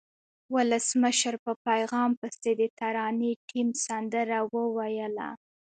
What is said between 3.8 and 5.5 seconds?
سندره وویله.